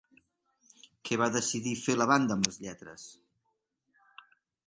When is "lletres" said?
2.65-3.03